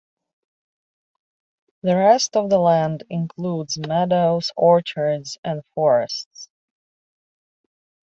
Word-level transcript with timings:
The 1.83 1.95
rest 1.95 2.35
of 2.35 2.49
the 2.49 2.57
land 2.57 3.03
includes 3.11 3.77
meadows, 3.77 4.49
orchards, 4.57 5.37
and 5.43 5.61
forests. 5.75 6.49